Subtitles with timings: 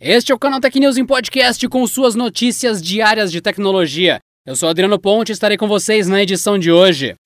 [0.00, 4.20] Este é o canal Tech News em podcast com suas notícias diárias de tecnologia.
[4.46, 7.16] Eu sou Adriano Ponte e estarei com vocês na edição de hoje.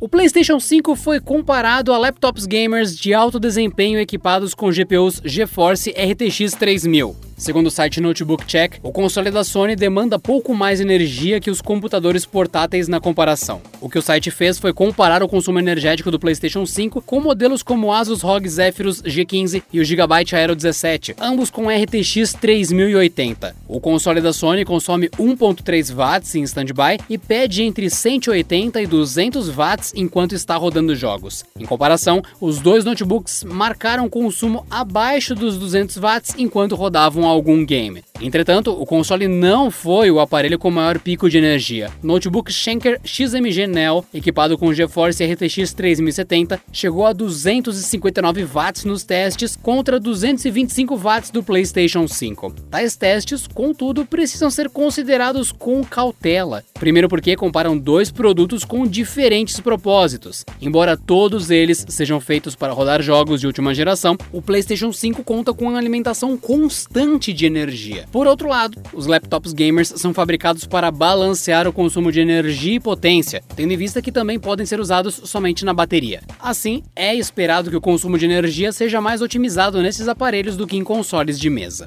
[0.00, 5.90] O PlayStation 5 foi comparado a laptops gamers de alto desempenho equipados com GPUs GeForce
[5.90, 7.29] RTX 3000.
[7.40, 11.62] Segundo o site Notebook Check, o console da Sony demanda pouco mais energia que os
[11.62, 13.62] computadores portáteis na comparação.
[13.80, 17.62] O que o site fez foi comparar o consumo energético do PlayStation 5 com modelos
[17.62, 23.56] como o Asus ROG Zephyrus G15 e o Gigabyte Aero 17, ambos com RTX 3080.
[23.66, 29.48] O console da Sony consome 1.3 watts em standby e pede entre 180 e 200
[29.48, 31.42] watts enquanto está rodando jogos.
[31.58, 38.09] Em comparação, os dois notebooks marcaram consumo abaixo dos 200 watts enquanto rodavam algum game.
[38.20, 41.90] Entretanto, o console não foi o aparelho com maior pico de energia.
[42.02, 49.56] Notebook Schenker XMG Neo, equipado com GeForce RTX 3070, chegou a 259 watts nos testes
[49.56, 52.54] contra 225 watts do PlayStation 5.
[52.70, 56.62] Tais testes, contudo, precisam ser considerados com cautela.
[56.78, 60.44] Primeiro porque comparam dois produtos com diferentes propósitos.
[60.60, 65.54] Embora todos eles sejam feitos para rodar jogos de última geração, o PlayStation 5 conta
[65.54, 68.06] com uma alimentação constante de energia.
[68.12, 72.80] Por outro lado, os laptops gamers são fabricados para balancear o consumo de energia e
[72.80, 76.20] potência, tendo em vista que também podem ser usados somente na bateria.
[76.40, 80.76] Assim, é esperado que o consumo de energia seja mais otimizado nesses aparelhos do que
[80.76, 81.86] em consoles de mesa.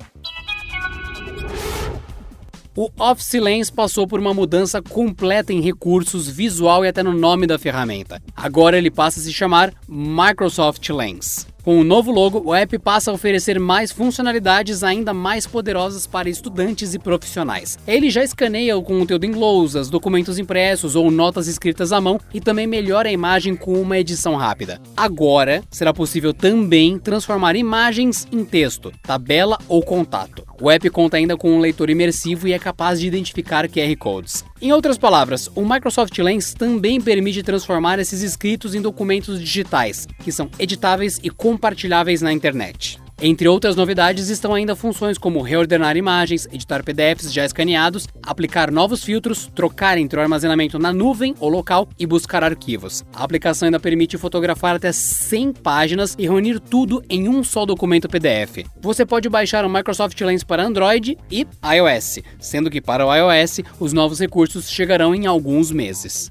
[2.75, 7.45] O Office Lens passou por uma mudança completa em recursos, visual e até no nome
[7.45, 8.19] da ferramenta.
[8.35, 11.52] Agora ele passa a se chamar Microsoft Lens.
[11.63, 16.29] Com o novo logo, o app passa a oferecer mais funcionalidades ainda mais poderosas para
[16.29, 17.79] estudantes e profissionais.
[17.87, 22.41] Ele já escaneia o conteúdo em lousas, documentos impressos ou notas escritas à mão e
[22.41, 24.81] também melhora a imagem com uma edição rápida.
[24.97, 30.43] Agora, será possível também transformar imagens em texto, tabela ou contato.
[30.61, 34.43] O app conta ainda com um leitor imersivo e é capaz de identificar QR codes.
[34.63, 40.31] Em outras palavras, o Microsoft Lens também permite transformar esses escritos em documentos digitais, que
[40.31, 43.02] são editáveis e compartilháveis na internet.
[43.25, 49.01] Entre outras novidades estão ainda funções como reordenar imagens, editar PDFs já escaneados, aplicar novos
[49.01, 53.05] filtros, trocar entre o armazenamento na nuvem ou local e buscar arquivos.
[53.13, 58.09] A aplicação ainda permite fotografar até 100 páginas e reunir tudo em um só documento
[58.09, 58.65] PDF.
[58.81, 63.61] Você pode baixar o Microsoft Lens para Android e iOS, sendo que para o iOS
[63.79, 66.29] os novos recursos chegarão em alguns meses.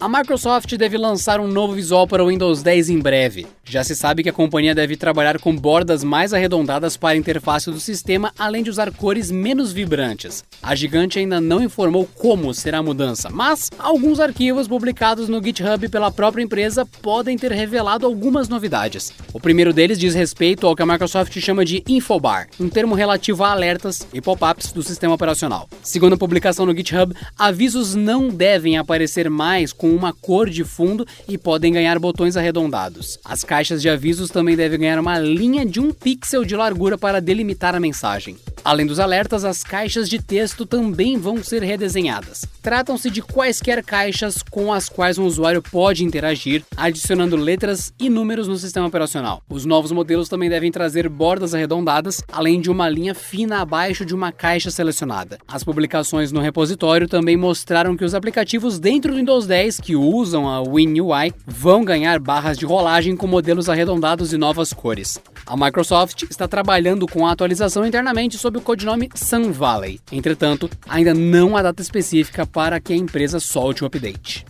[0.00, 3.46] A Microsoft deve lançar um novo visual para o Windows 10 em breve.
[3.62, 7.70] Já se sabe que a companhia deve trabalhar com bordas mais arredondadas para a interface
[7.70, 10.42] do sistema, além de usar cores menos vibrantes.
[10.62, 15.86] A gigante ainda não informou como será a mudança, mas alguns arquivos publicados no GitHub
[15.90, 19.12] pela própria empresa podem ter revelado algumas novidades.
[19.34, 23.44] O primeiro deles diz respeito ao que a Microsoft chama de Infobar, um termo relativo
[23.44, 25.68] a alertas e pop-ups do sistema operacional.
[25.82, 31.06] Segundo a publicação no GitHub, avisos não devem aparecer mais com uma cor de fundo
[31.28, 33.18] e podem ganhar botões arredondados.
[33.24, 37.20] As caixas de avisos também devem ganhar uma linha de um pixel de largura para
[37.20, 38.36] delimitar a mensagem.
[38.64, 42.44] Além dos alertas, as caixas de texto também vão ser redesenhadas.
[42.62, 48.46] Tratam-se de quaisquer caixas com as quais um usuário pode interagir, adicionando letras e números
[48.46, 49.42] no sistema operacional.
[49.48, 54.14] Os novos modelos também devem trazer bordas arredondadas, além de uma linha fina abaixo de
[54.14, 55.38] uma caixa selecionada.
[55.48, 60.46] As publicações no repositório também mostraram que os aplicativos dentro do Windows 10 que usam
[60.46, 65.18] a WinUI vão ganhar barras de rolagem com modelos arredondados e novas cores.
[65.46, 70.00] A Microsoft está trabalhando com a atualização internamente sob o codinome Sun Valley.
[70.12, 74.44] Entretanto, ainda não há data específica para que a empresa solte o update.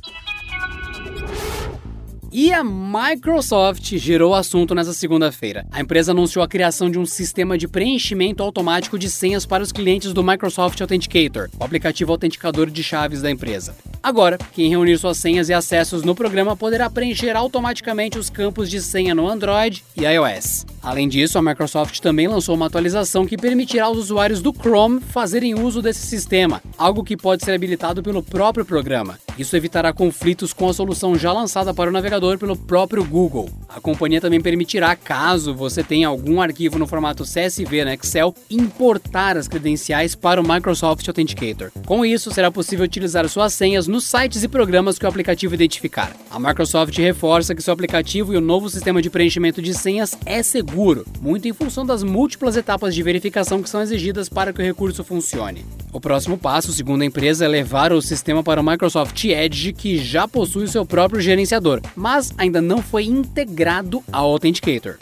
[2.33, 5.67] E a Microsoft gerou assunto nessa segunda-feira.
[5.73, 9.73] A empresa anunciou a criação de um sistema de preenchimento automático de senhas para os
[9.73, 13.75] clientes do Microsoft Authenticator, o aplicativo autenticador de chaves da empresa.
[14.01, 18.81] Agora, quem reunir suas senhas e acessos no programa poderá preencher automaticamente os campos de
[18.81, 20.67] senha no Android e iOS.
[20.81, 25.55] Além disso, a Microsoft também lançou uma atualização que permitirá aos usuários do Chrome fazerem
[25.55, 29.19] uso desse sistema, algo que pode ser habilitado pelo próprio programa.
[29.41, 33.49] Isso evitará conflitos com a solução já lançada para o navegador pelo próprio Google.
[33.71, 39.39] A companhia também permitirá, caso você tenha algum arquivo no formato CSV na Excel, importar
[39.39, 41.73] as credenciais para o Microsoft Authenticator.
[41.87, 46.15] Com isso, será possível utilizar suas senhas nos sites e programas que o aplicativo identificar.
[46.31, 50.43] A Microsoft reforça que seu aplicativo e o novo sistema de preenchimento de senhas é
[50.43, 54.65] seguro, muito em função das múltiplas etapas de verificação que são exigidas para que o
[54.65, 55.65] recurso funcione.
[55.93, 59.99] O próximo passo, segundo a empresa, é levar o sistema para o Microsoft Edge, que
[59.99, 64.99] já possui seu próprio gerenciador, mas ainda não foi integrado ao Authenticator.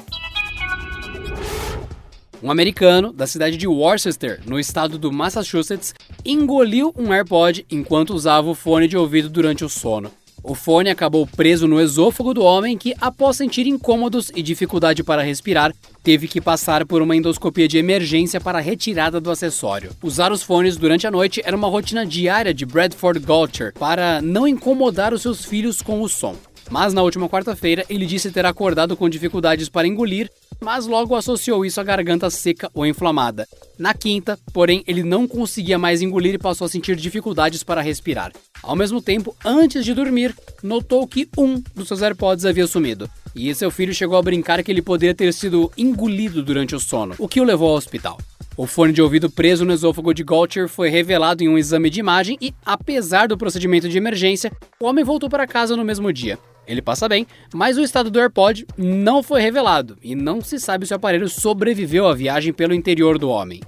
[2.42, 5.94] Um americano da cidade de Worcester, no estado do Massachusetts,
[6.24, 10.10] engoliu um AirPod enquanto usava o fone de ouvido durante o sono.
[10.48, 15.20] O fone acabou preso no esôfago do homem que, após sentir incômodos e dificuldade para
[15.20, 19.90] respirar, teve que passar por uma endoscopia de emergência para a retirada do acessório.
[20.02, 24.48] Usar os fones durante a noite era uma rotina diária de Bradford Gulcher para não
[24.48, 26.34] incomodar os seus filhos com o som.
[26.70, 30.30] Mas na última quarta-feira ele disse ter acordado com dificuldades para engolir
[30.60, 33.46] mas logo associou isso à garganta seca ou inflamada.
[33.78, 38.32] Na quinta, porém, ele não conseguia mais engolir e passou a sentir dificuldades para respirar.
[38.62, 43.08] Ao mesmo tempo, antes de dormir, notou que um dos seus AirPods havia sumido.
[43.34, 47.14] E seu filho chegou a brincar que ele poderia ter sido engolido durante o sono,
[47.18, 48.18] o que o levou ao hospital.
[48.56, 52.00] O fone de ouvido preso no esôfago de Gaultier foi revelado em um exame de
[52.00, 54.50] imagem e, apesar do procedimento de emergência,
[54.80, 56.36] o homem voltou para casa no mesmo dia.
[56.68, 60.86] Ele passa bem, mas o estado do AirPod não foi revelado e não se sabe
[60.86, 63.62] se o aparelho sobreviveu à viagem pelo interior do homem.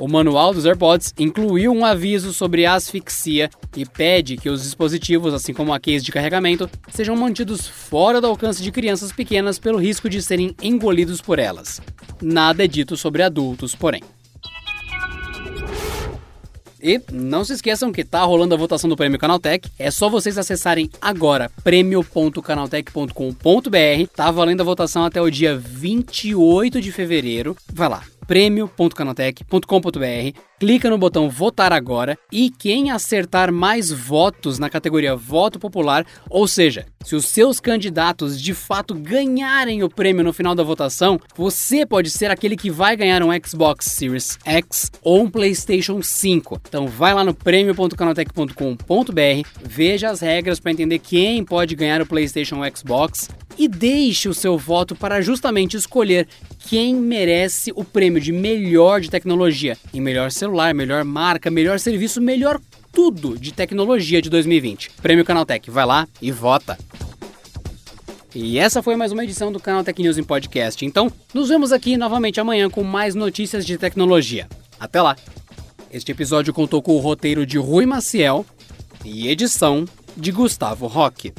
[0.00, 5.52] O manual dos AirPods incluiu um aviso sobre asfixia e pede que os dispositivos, assim
[5.52, 10.08] como a case de carregamento, sejam mantidos fora do alcance de crianças pequenas pelo risco
[10.08, 11.82] de serem engolidos por elas.
[12.22, 14.02] Nada é dito sobre adultos, porém.
[16.82, 19.68] E não se esqueçam que tá rolando a votação do Prêmio Canaltech.
[19.78, 24.06] É só vocês acessarem agora prêmio.canaltech.com.br.
[24.14, 27.56] Tá valendo a votação até o dia 28 de fevereiro.
[27.72, 35.16] Vai lá, prêmio.canaltech.com.br clica no botão votar agora e quem acertar mais votos na categoria
[35.16, 40.54] voto popular, ou seja, se os seus candidatos de fato ganharem o prêmio no final
[40.54, 45.30] da votação, você pode ser aquele que vai ganhar um Xbox Series X ou um
[45.30, 46.60] PlayStation 5.
[46.68, 52.56] Então vai lá no prêmio.canaltech.com.br, veja as regras para entender quem pode ganhar o PlayStation
[52.56, 56.28] ou Xbox e deixe o seu voto para justamente escolher
[56.68, 62.20] quem merece o prêmio de melhor de tecnologia em melhor celular melhor marca, melhor serviço,
[62.20, 62.60] melhor
[62.92, 64.90] tudo de tecnologia de 2020.
[65.02, 66.78] Prêmio Canaltech, vai lá e vota.
[68.34, 70.84] E essa foi mais uma edição do Canal Tech News em podcast.
[70.84, 74.48] Então, nos vemos aqui novamente amanhã com mais notícias de tecnologia.
[74.78, 75.16] Até lá!
[75.90, 78.44] Este episódio contou com o roteiro de Rui Maciel
[79.04, 81.32] e edição de Gustavo Roque.